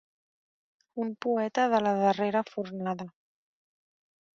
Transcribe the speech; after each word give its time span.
Un 1.03 1.11
poeta 1.27 1.67
de 1.75 1.83
la 1.85 1.95
darrera 2.01 2.45
fornada. 2.51 3.11